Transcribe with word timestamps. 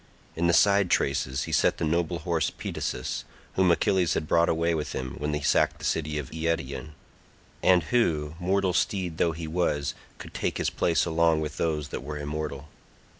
In 0.35 0.47
the 0.47 0.53
side 0.53 0.89
traces 0.89 1.43
he 1.43 1.51
set 1.51 1.77
the 1.77 1.85
noble 1.85 2.17
horse 2.17 2.49
Pedasus, 2.49 3.23
whom 3.53 3.69
Achilles 3.69 4.15
had 4.15 4.27
brought 4.27 4.49
away 4.49 4.73
with 4.73 4.93
him 4.93 5.13
when 5.19 5.31
he 5.35 5.41
sacked 5.43 5.77
the 5.77 5.85
city 5.85 6.17
of 6.17 6.31
Eetion, 6.31 6.93
and 7.61 7.83
who, 7.83 8.33
mortal 8.39 8.73
steed 8.73 9.19
though 9.19 9.33
he 9.33 9.45
was, 9.45 9.93
could 10.17 10.33
take 10.33 10.57
his 10.57 10.71
place 10.71 11.05
along 11.05 11.39
with 11.41 11.57
those 11.57 11.89
that 11.89 12.01
were 12.01 12.17
immortal. 12.17 12.67